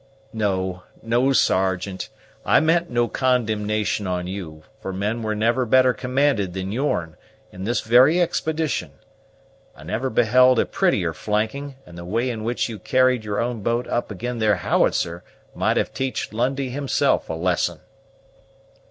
[0.33, 2.09] "No, no, Sergeant,
[2.43, 7.17] I meant no condemnation on you; for men were never better commanded than yourn,
[7.51, 8.93] in this very expedition.
[9.75, 13.61] I never beheld a prettier flanking; and the way in which you carried your own
[13.61, 17.79] boat up ag'in their howitzer might have teached Lundie himself a lesson."